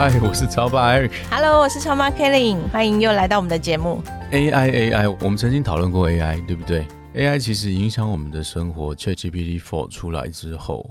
[0.00, 1.10] 嗨，我是超爸 Eric。
[1.28, 4.00] Hello，我是超妈 Kelly，欢迎又来到我们的节目。
[4.30, 8.94] AI AI，我们曾经讨论过 AI，对不对？AI 其实影响我们的生活。
[8.94, 10.88] ChatGPT Four 出来之后，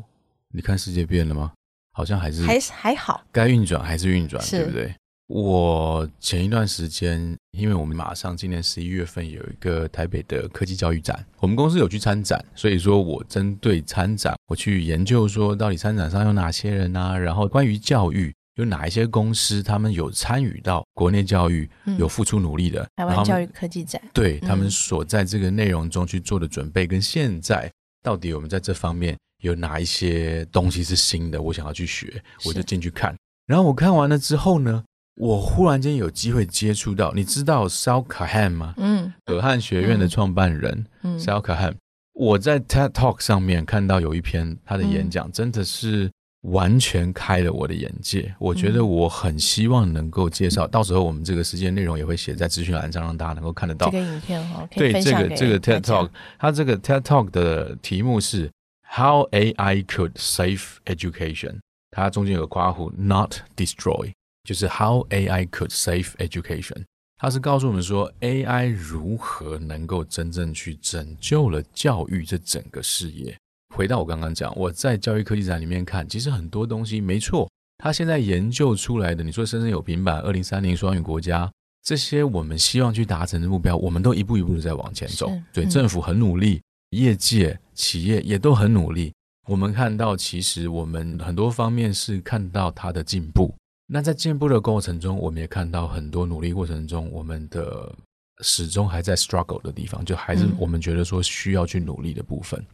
[0.54, 1.54] 你看世界变了吗？
[1.94, 4.94] 好像还是还还好，该运转还是运转，对不对？
[5.28, 21.98] 我前一段时间，因为我们马上今年十一月份有一个台北的科技教育展，我们公司有去参展，所以说我针对参展，我去研究说到底参展上有哪些人啊，然后关于教育有哪一些公司，他们有参与到国内教育，嗯。
[21.98, 24.02] 有付出努力的，台湾教育科技展。
[24.14, 24.70] 对他们嗯。
[24.72, 27.72] 所在这个内容中去做的准备，跟现在
[28.04, 33.16] 到底我们在这方面有哪一些东西是新的，我想要去学，我就进去看。
[33.46, 34.84] 然后我看完了之后呢，
[35.16, 38.74] 我忽然间有机会接触到，你知道 Sal Kahan 吗？
[38.78, 39.14] 嗯。
[39.26, 40.10] 可汗学院的嗯。
[40.10, 41.20] 创办人、嗯。
[41.20, 41.76] Sal Kahan，
[42.14, 45.10] 我在 TED Talk 上面看到有一篇他的演嗯。
[45.12, 48.34] 讲，真的是完全开了我的眼界。
[48.40, 54.00] 我觉得嗯我很希望能够介绍，到时候我们这个时间内容也会写在资讯栏上，让大家能够看得到这。
[54.00, 58.50] 个影片哈，可以对这个这个 TED Talk，它这个 TED Talk 的题目是
[58.90, 61.60] How AI could save education。
[61.92, 64.12] 它中间有个括弧，not destroy，
[64.44, 66.84] 就是 How AI could save education。
[67.20, 73.36] 它是告诉我们说，AI 如何能够真正去拯救了教育这整个事业。
[73.78, 77.48] 回到我刚刚讲，我在教育科技展里面看，其实很多东西没错，
[77.78, 81.48] 它现在研究出来的，你说深圳有平板，二零三零双语国家，
[81.84, 85.32] 这些我们希望去达成的目标，我们都一步一步的在往前走。
[85.54, 89.14] 对，嗯政府很努力，业界、企业也都很努力。
[89.48, 93.54] 我们看到，其实我们很多方面是看到它的进步。
[93.86, 97.94] 那在进步的过程中，我们也看到很多努力过程中，我们的
[98.42, 102.66] 始终还在 struggle 的地方，就还是嗯我们觉得说需要去努力的部分。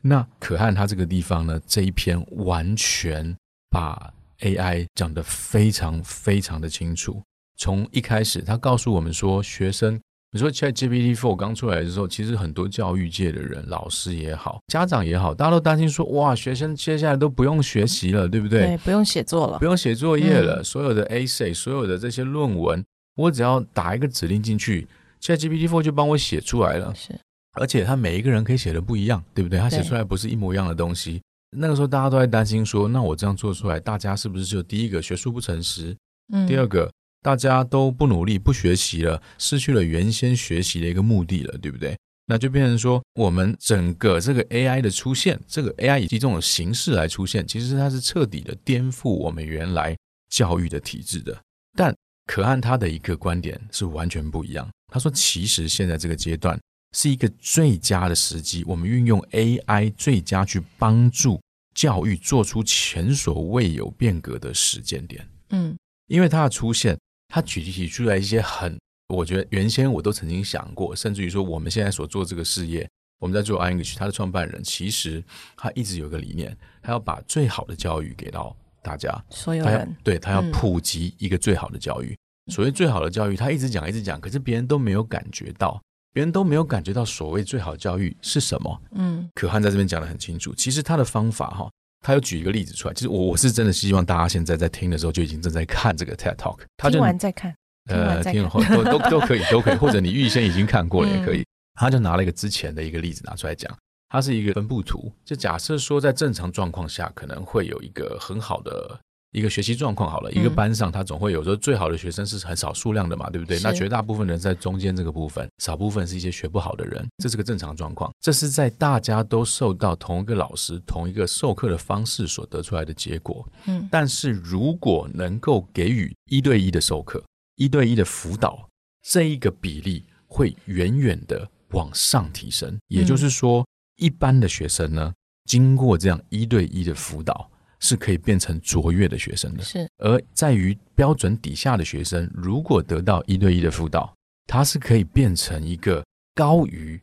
[0.00, 3.36] 那可汗他这个地方呢，这一篇完全
[3.70, 7.20] 把 AI 讲得非常非常的清楚。
[7.56, 10.00] 从一开始，他告诉我们说，学生，
[10.30, 18.66] 你说 ChatGPT Four 刚出来的时候，其实很多教育界的人，老师也好，家长也好，大家都担心说，哇，学生接下来都不用学习了，对不对？
[18.66, 19.64] 对，不用写作了不。
[19.64, 22.84] 用写作业了，嗯所有的 essay，所有的这些论文，
[23.16, 24.86] 我只要打一个指令进去
[25.20, 26.94] ChatGPT Four 就帮我写出来了。
[26.94, 27.18] 是，
[27.58, 29.58] 而且他每一个人可以写的不一样，对不对？
[29.58, 31.20] 他写出来不是一模一样的东西。
[31.56, 35.96] 那个时候大家都在担心说，那我这样做出来，大家是不是就第一个学术不诚实？
[36.32, 36.90] 嗯第二个，
[37.22, 41.96] 大家都不努力、不学习了，失去了原先学习的一个目的了，对不对？
[42.26, 49.96] 那就变成说，我们整个这个 AI 的出现，这个 AI 以及这种形式来出现，其实它是彻底的颠覆我们原来
[50.28, 51.34] 教育的体制的。
[51.74, 51.96] 但
[52.26, 54.68] 可汗他的一个观点是完全不一样。
[54.92, 56.60] 他说，其实现在这个阶段
[56.92, 61.40] 是一个最佳的时机，我们运用 AI 最佳去帮助
[61.74, 65.28] 教育做出前所未有变革的时间点。
[65.50, 65.76] 嗯
[66.06, 68.78] 因为它的出现，它举提出来一些很，
[69.08, 72.88] 我觉得原先我都曾经想过，甚至于说我们现在所做这个事业，
[73.20, 75.22] 我们在做 English，它的创办人其实
[75.56, 82.16] 他一直有个理念，他要把最好的教育给到大家，所有人对他要嗯普及一个最好的教育。
[82.50, 85.78] 所谓最好的教育，他一直讲一直讲，可是别人都没有感觉到，
[86.12, 88.82] 别人都没有感觉到所谓最好的教育是什么。
[88.92, 91.70] 嗯可汗在这边讲的很清楚，其实他的方法哈，
[92.00, 92.94] 他有举一个例子出来。
[92.94, 97.54] 其实我我是真的希望大家现在在听的时候就已经正在看这个 TED Talk，他就听完再看，
[97.86, 98.64] 听呃听了看。
[98.78, 101.40] 后都都都可以都可以，或者你预先已经看过了 也可以。
[101.40, 101.44] 嗯
[101.80, 103.72] 他就拿了一个之前的一个例子拿出来讲，
[104.08, 108.98] 它是一个分布图，就假设说在正常状况下可能会有一个很好的。
[109.32, 113.60] 一个学习状况好了，一个嗯班上他总会有时候最好的学生是很少数量的嘛，对不对？
[113.60, 118.10] 那绝大部分人在中间这个部分，少部分是一些学不好的人，这是个正常状况。
[118.20, 123.46] 这是在大家都受到同一个老师、同一个授课的方式所得出来的结果。
[123.66, 127.22] 嗯但是如果能够给予一对一的授课、
[127.56, 128.68] 一对一的辅导，
[129.02, 132.78] 这一个比例会远远的往上提升。
[132.88, 133.66] 也就是说，
[133.96, 135.12] 一般的学生呢，
[135.44, 139.62] 经过这样一对一的辅导，是可以变成卓越的学生的。
[139.62, 144.14] 是而在于标准底下的学生，如果得到一对一的辅导，
[144.46, 146.04] 他是可以变成一个
[146.34, 147.00] 高于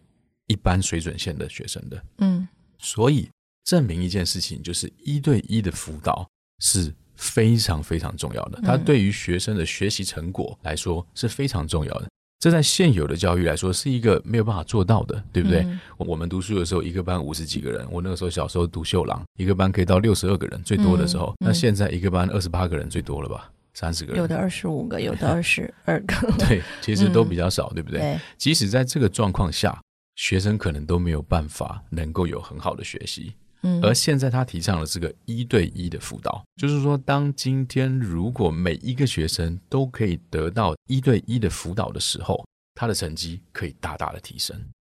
[0.47, 2.03] 一般水准线的学生的。
[2.17, 3.29] 嗯所以
[3.63, 6.27] 证明一件事情，就是一对一的辅导
[6.59, 12.07] 是非常非常重要的，它对于学生的学习成果来说是非常重要的。
[12.45, 15.65] 这在现有的教育来说是一个没有办法做到的，对不对？
[15.97, 21.33] 我们读书的时候，一个班五十几个人，我那个时候小时候读秀朗，一个班可以到六十二个人，最多的时候。
[21.39, 23.49] 那现在一个班二十八个人最多了吧？
[23.73, 28.15] 三十个人，有的二十五个，有的二十二个， 对，其实都比较少，对不对？
[28.37, 29.81] 即使在这个状况下，
[30.15, 33.33] 学生可能都没有办法能够有很好的学习。
[33.81, 42.45] 而现在他提倡的是个一对一的辅导，就是说，当今天如果每一个学生都可以得到一对一的辅导的时候，
[42.75, 44.55] 他的成绩可以大大的提升。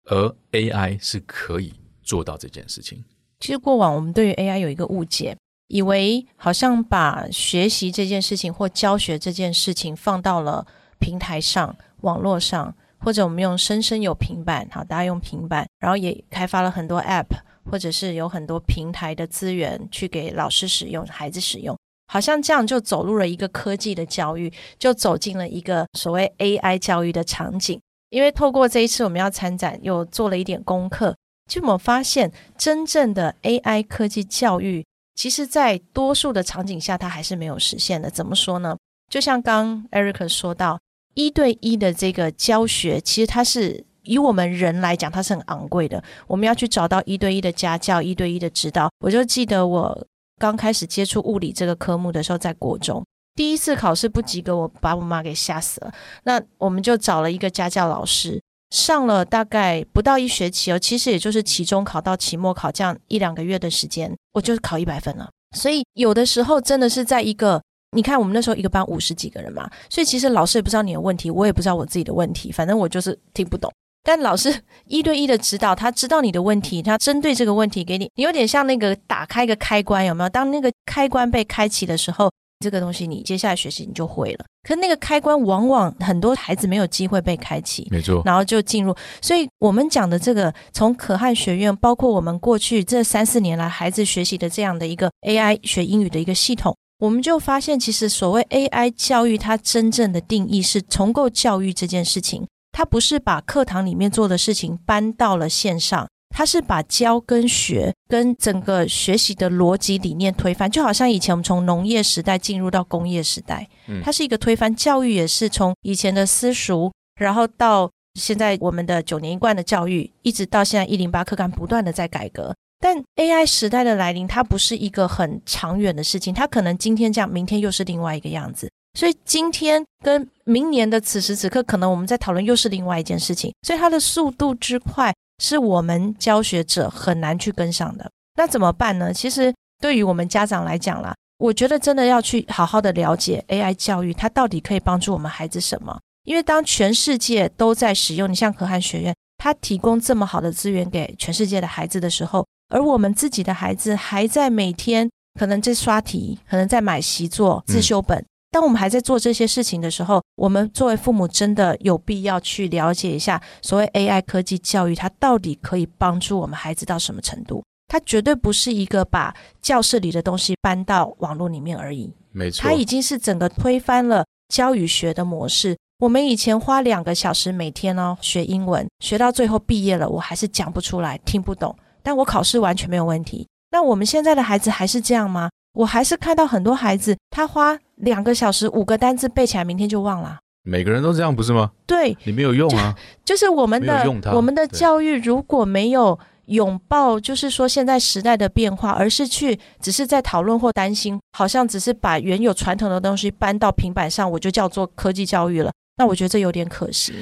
[0.09, 1.73] 而 AI 是可以
[2.03, 3.05] 做到这件事情。
[3.41, 5.37] 其实过往我们对于 AI 有一个误解，
[5.69, 10.67] 以为好像把学习这件事情或教学这件事情放到了
[10.99, 17.27] 平台上、网络上，或者我们用生生有平板，好，大家用平板，然后也开发了很多 App。
[17.71, 21.77] 或者是有很多平台的资源去给老师使用、孩子使用，
[22.07, 27.81] 好像这样就走入了一个科技的教育，就走进了一个所谓 AI 教育的场景。
[28.11, 31.17] 因为透过这一次我们要参展，又做了一点功课，
[31.51, 38.09] 就我们发现，真正的 AI 科技教育，其实在多数的场景下，它还是没有实现的。
[38.09, 38.77] 怎么说呢？
[39.11, 40.81] 就像刚 Eric 说到，
[41.15, 43.85] 一对一的这个教学，其实它是。
[44.07, 46.03] 以我们人来讲，它是很昂贵的。
[46.27, 48.89] 我们要去找到一对一的家教、一对一的指导。
[49.01, 50.07] 我就记得我
[50.39, 53.05] 刚开始接触物理这个科目的时候，在国中
[53.35, 55.93] 第一次考试不及格，我把我妈给吓死了。
[56.25, 65.29] 那我们就找了一个家教老师，上了大概不到一学期哦，其实也就是期中考到期末考这样一两个月的时间，我就考一百分了。
[65.55, 67.63] 所以有的时候真的是在一个，
[67.93, 73.73] 你看我们那时候一个班五十几个人嘛，所以其实老师也不知道你的问题，我也不知道我自己的问题，反正我就是听不懂。
[74.07, 80.31] 但老师一对一的指导，他知道你的问题，他针对这个问题给你，你有点像那个打开一个开关，有没有？
[80.31, 82.31] 当那个开关被开启的时候，
[82.61, 84.45] 这个东西你接下来学习你就会了。
[84.63, 88.95] 可那个开关往往很多孩子没有机会被开启，没错，然后就进入。
[89.21, 102.47] 所以我们讲的这个，从可汗学院，包括我们过去这三四年来孩子学习的这样的一个 AI 学英语的一个系统，我们就发现，其实所谓 AI 教育，它真正的定义是重构教育这件事情。
[102.77, 113.67] 他不是把课堂里面做的事情搬到了线上，他是把教跟学跟整个学习的逻辑理念推翻，就好像以前我们从农业时代进入到工业时代，
[114.05, 114.77] 它是一个推翻。
[114.77, 117.91] 教育也是从以前的私塾，然后到
[118.21, 122.55] 现在我们的九年一贯的教育，一直到现在一零八课纲不断的在改革。
[122.79, 128.71] 但 AI 时代的来临，它不是一个很长远的事情，它可能今天这样，明天又是另外一个样子。
[128.97, 133.53] 所以今天跟明年的此时此刻，可能我们在讨论又是另外一件事情。
[133.67, 138.11] 所以它的速度之快，是我们教学者很难去跟上的。
[138.37, 139.13] 那怎么办呢？
[139.13, 146.01] 其实对于我们家长来讲啦，我觉得真的要去好好的了解 AI 教育，它到底可以帮助我们孩子什么？
[146.25, 158.25] 因为当全世界都在使用，你像可汗学院，它提供这么好的资源给全世界的孩子的时候，而我们自己的孩子还在每天可能在刷题，可能在买习作、自修本。
[158.57, 167.63] 当我们还在做这些事情的时候，我们作为父母真的有必要去了解一下所谓 AI 科技教育，它到底可以帮助我们孩子到什么程度？
[167.87, 172.11] 它绝对不是一个把教室里的东西搬到网络里面而已。
[172.33, 175.77] 没错，它已经是整个推翻了教与学的模式。
[175.99, 183.47] 我们以前花两个小时每天哦学英文，学到最后毕业了，我还是讲不出来，听不懂，但我考试完全没有问题。
[183.71, 185.51] 那我们现在的孩子还是这样吗？
[185.77, 190.39] 我还是看到很多孩子，他花两个小时五个单字背起来，明天就忘了。
[190.63, 191.71] 每个人都这样，不是吗？
[191.87, 192.97] 对，你没有用啊。
[193.25, 205.71] 就是我们的我们的教育如果没有拥抱，就是说现在时代的变化，而是去只是在讨论或担心，好像只是把原有传统的东西搬到平板上，我就叫做科技教育了。
[205.99, 207.13] 那我觉得这有点可惜。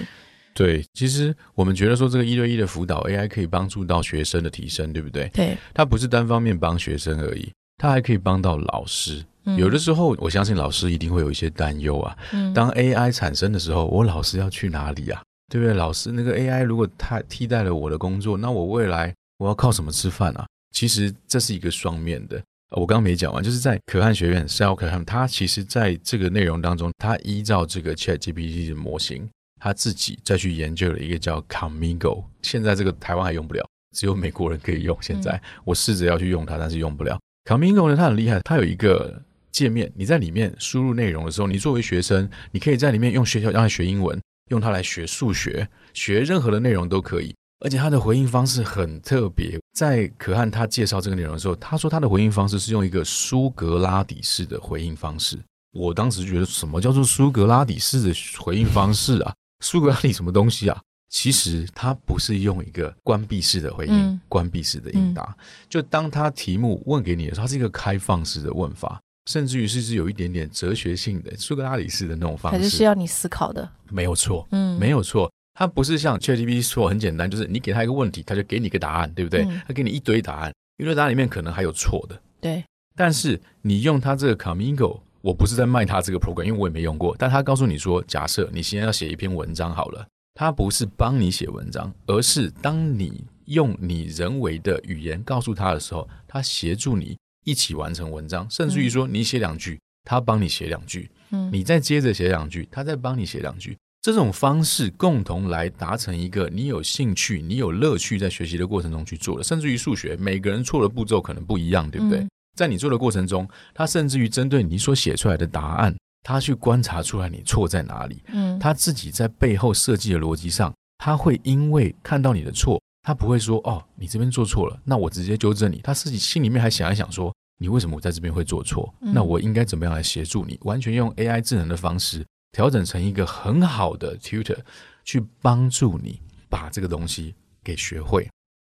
[0.55, 5.29] 对，其实我们觉得说这个一对一的辅导 AI 可以帮助到学生的提升，对不对？
[5.35, 7.53] 对，它不是单方面帮学生而已。
[7.77, 9.25] 它还可以帮到老师，
[9.57, 12.17] 有的时候我相信老师一定会有一些担忧啊。
[12.55, 15.23] 当 AI 产生的时候，我老师要去哪里啊？
[15.51, 15.75] 对不对？
[15.75, 20.47] 老师那个 AI 如果它替代了我的工作，那我未来我要靠什么吃饭啊？
[20.73, 22.43] 其实这是一个双面的。
[22.71, 29.29] 我刚刚没讲完，就是在可汗学院 s e l 可汗，他其实在这个内容当中，他依照这个 ChatGPT 的模型，
[29.61, 32.25] 他自己再去研究了一个叫 Comigo。
[32.43, 33.65] 现在这个台湾还用不了，
[33.95, 34.97] 只有美国人可以用。
[35.01, 37.17] 现在我试着要去用它，但是用不了。
[37.45, 39.21] Comingo 呢，它很厉害，它有一个
[39.53, 44.19] 界面，你在里面输入内容的时候，你作为学生，你可以在里面用学校让它学英文，
[44.51, 47.35] 用它来学数学，学任何的内容都可以。
[47.61, 49.59] 而且它的回应方式很特别。
[49.77, 55.39] 在可汗他介绍这个内容的时候，他说他的回应方式是用一个苏格拉底式的回应方式。
[55.73, 59.35] 我当时觉得什么叫做苏格拉底式的回应方式啊？
[59.61, 60.81] 苏格拉底什么东西啊？
[61.15, 65.35] 其实它不是用一个关闭式的回应，关闭式的应答。
[65.69, 73.71] 就当他题目问给你的时候，它是一个开放式的问法，甚至于是是有一点点哲学性的苏格拉底式的那种方式，还是需要你思考的。
[73.91, 75.31] 没有错，嗯，没有错。
[75.55, 79.45] 它不是像 ChatGPT 说很简单，就是你给他一个问题，他就给你一个答案，对不对？
[79.69, 82.21] 他给你一堆答案，一堆答案里面可能还有错的。
[82.41, 82.65] 对。
[82.97, 87.15] 但是你用它这个 Comingo，我不是在卖他这个 program，因为我也没用过。
[87.17, 90.05] 但他告诉你说，假设你现在要写一篇文章好了，
[90.35, 103.77] 他不是帮你写文章，而是当你用你人为的语言告诉他的时候，他协助你一起完成文章，甚至于说你写两句，他帮你写两句，嗯，你再接着写两句，他再帮你写两句。
[104.03, 112.27] 这种方式共同来达成一个你有兴趣、你有乐趣在学习的过程中去做的，甚至于数学，每个人错的步骤可能不一样，对不对？
[112.55, 118.21] 在你做的过程中，他甚至于针对你所写出来的答案，他去观察出来你错在哪里。
[118.33, 125.81] 嗯，他自己在背后设计的逻辑上，他会因为看到你的错，他不会说哦，你这边做错了，那我直接纠正你。
[125.85, 128.93] 他自己心里面还想一想说，你为什么我在这边会做错？
[128.99, 130.59] 那我应该怎么样来协助你？
[130.63, 132.27] 完全用 AI 智能的方式。
[132.53, 134.57] 调整成一个很好的 tutor，
[135.05, 138.31] 去帮助你把这个东西给学会。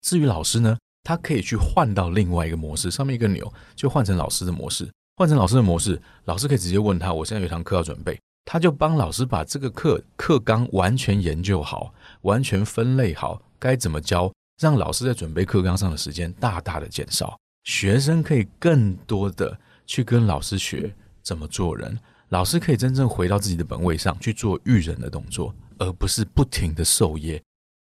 [0.01, 11.93] 至于老师呢，他可以去换到另外一个模式，上面一个钮就换成老师的模式，换成老师的模式，老师可以直接问他：“我现在有一堂课要准备。”他就帮老师把这个课课纲完全研究好，
[12.23, 14.31] 完全分类好，该怎么教，
[14.61, 19.57] 让老师在准备课纲上的时间大大的减少，学生可以更多的
[19.87, 20.93] 去跟老师学
[21.23, 21.97] 怎么做人。
[22.29, 27.41] 老师可以真正回到自己的本位上去做育人的动作，而不是不停的授业。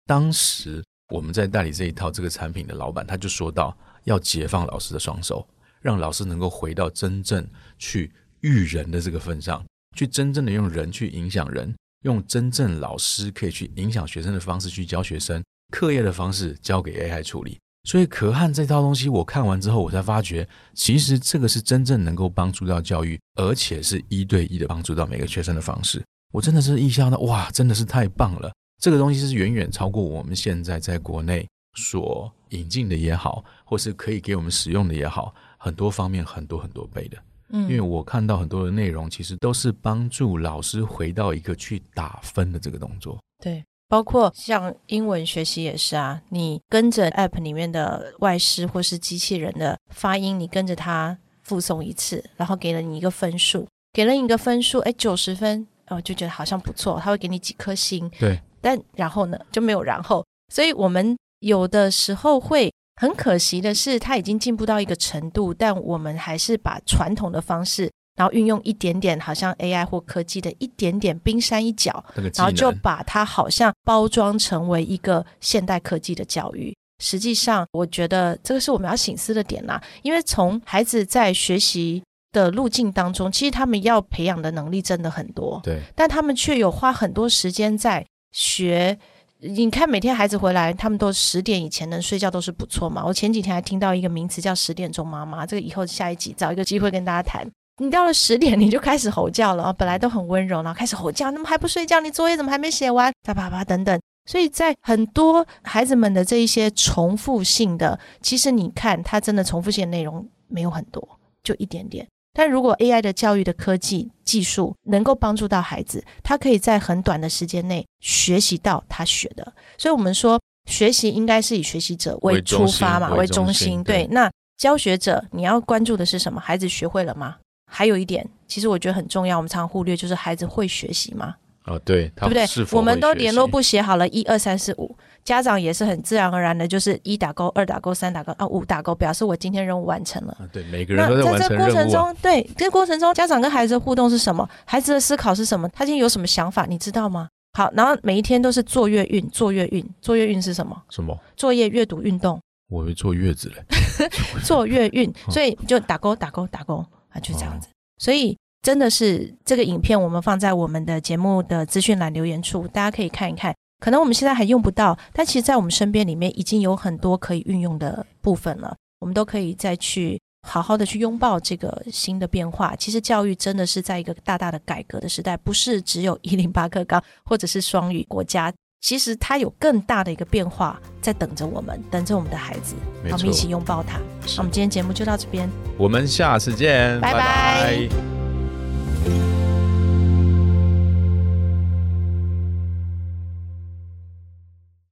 [0.07, 5.47] 当时我们在代理这一套这个产品的老板，他就说到要解放老师的双手，
[5.81, 7.47] 让老师能够回到真正
[7.79, 9.65] 去育人的这个份上，
[9.97, 15.43] 去真正的用人去影响人，用真正老师可以去影响学生的方式去教学生，
[15.73, 17.59] 课业的方式交给 AI 处理。
[17.85, 26.05] 所以可汗这套东西，我看完之后，我才发觉，其实这个是真正能够帮助到教育，而且是一对一的帮助到每个学生的方式。
[26.33, 28.53] 我真的是意想到，哇，真的是太棒了！
[28.79, 37.19] 这个东西是远远超过我们现在在国内所引进的也好，或是可以给我们使用的也好，很多方面很多很多倍的。
[37.51, 43.19] 嗯，因为我看到很多的内容，其实都是帮助老师回到一个去打分的这个动作。
[43.43, 43.63] 对。
[43.91, 58.07] 包括像英文学习也是啊，你跟着 App 里面的外师或是机器人的发音，你跟着它复诵一次，然后给了你一个分数，给了你一个分数，哎，九十分，哦，就觉得好像不错，他会给你几颗星。
[58.21, 60.23] 对，但然后呢就没有然后，
[60.53, 67.91] 所以我们有的时候会很可惜的是，它已经进步到一个程度，但我们还是把传统的方式。
[68.17, 76.77] 然后运用一点点，好像 AI 或科技的一点点冰山一角，然后就把它好像包装成为一个现代科技的教育。
[76.99, 79.81] 实际上，我觉得这个是我们要醒思的点啦。
[80.03, 82.03] 因为从孩子在学习
[82.33, 88.99] 的路径当中，其实他们要培养的能力真的很多，对，但他们却有花很多时间在学。
[89.41, 93.05] 你看，每天孩子回来，他们都十点以前能睡觉都是不错嘛。
[93.07, 97.49] 我前几天还听到一个名词叫“十点钟妈妈”，这个以后下一集找一个机会跟大家谈。
[97.81, 102.01] 你到了十点，你就开始吼叫了本来都很温柔，然后开始吼叫，那么还不睡觉？
[102.01, 103.13] 你作业怎么还没写完？
[103.23, 104.01] 叭叭叭等等。
[104.29, 111.09] 所以在很多孩子们的这一些重复性的，其实你看，他真的重复性的内容没有很多，
[111.45, 112.05] 就一点点。
[112.33, 119.53] 但如果 AI 的教育的科技技术能够帮助到孩子，他可以在很短的时间内学习到他学的。
[119.77, 123.83] 所以我们说，学习应该是以学习者为出发嘛，为中心。
[123.83, 126.41] 对，那教学者你要关注的是什么？
[126.41, 127.37] 孩子学会了吗？
[127.71, 131.35] 还有一点，其实我觉得很重要，我们常常忽略，就是孩子会学习吗？
[131.69, 132.45] 哦，对，对不对？
[132.73, 140.37] 我们都联络簿写好了，一二三四五，家长也是很自然而然的，就是一打勾，二打勾，三打勾，啊，五打勾，表示我今天任务完成了。
[140.53, 144.49] 对，每个人都在完成过程中，对，这过程中，家长跟孩子的互动是什么？
[144.65, 145.69] 孩子的思考是什么？
[145.69, 146.65] 他今天有什么想法？
[146.67, 147.29] 你知道吗？
[147.53, 150.81] 好，然后每一天都是坐月运，坐月运，坐月运是什么？
[150.91, 151.19] 什么？
[151.37, 152.41] 作业、阅读、运动。
[152.71, 153.65] 我会坐月子嘞。
[154.45, 157.69] 坐月运， 所以就打勾，打勾，打勾啊，就这样子。
[157.99, 163.55] 所以真的是这个影片，我们放在我们的节目的资讯栏留言处，大家可以看一看。
[163.81, 168.75] 可能我们现在还用不到，但其实，在我们身边里面已经有很多可以运用的部分了。
[168.99, 172.75] 我们都可以再去好好的去拥抱这个新的变化。
[172.75, 182.75] 其实教育真的是在一个大大的改革的时代，不是只有 一零八课纲或者是双语国家其实它有更大的一个变化在等着我们，等着我们的孩子，
[183.05, 184.01] 我们一起，拥抱它。
[184.27, 185.49] 那我们今天节目就到这边。
[185.77, 188.18] 我们下次见，拜拜拜